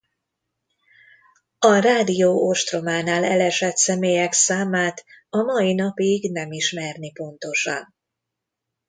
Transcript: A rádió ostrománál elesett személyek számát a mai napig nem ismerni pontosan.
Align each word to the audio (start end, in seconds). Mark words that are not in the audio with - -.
A 1.59 1.75
rádió 1.79 2.47
ostrománál 2.49 3.23
elesett 3.23 3.75
személyek 3.77 4.33
számát 4.33 5.05
a 5.29 5.41
mai 5.43 5.73
napig 5.73 6.31
nem 6.31 6.51
ismerni 6.51 7.11
pontosan. 7.11 7.95